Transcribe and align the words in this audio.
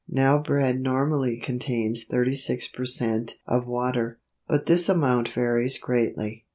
Now 0.09 0.39
bread 0.39 0.81
normally 0.81 1.37
contains 1.37 2.05
36 2.05 2.69
per 2.69 2.85
cent. 2.85 3.35
of 3.45 3.67
water, 3.67 4.17
but 4.47 4.65
this 4.65 4.89
amount 4.89 5.27
varies 5.29 5.77
greatly. 5.77 6.47